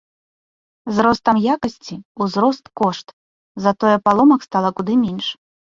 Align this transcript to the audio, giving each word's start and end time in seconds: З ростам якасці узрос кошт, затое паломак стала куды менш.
З 0.95 1.05
ростам 1.07 1.35
якасці 1.57 1.95
узрос 2.27 2.57
кошт, 2.83 3.07
затое 3.69 3.95
паломак 4.09 4.41
стала 4.49 4.69
куды 4.81 4.93
менш. 5.07 5.27